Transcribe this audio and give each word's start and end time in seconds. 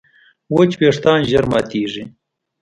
وچ 0.55 0.71
وېښتيان 0.79 1.19
ژر 1.29 1.45
ماتېږي. 1.51 2.03